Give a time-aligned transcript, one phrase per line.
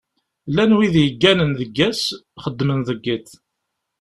[0.49, 2.01] Llan wid yegganen deg ass,
[2.43, 3.27] xeddmen deg iḍ.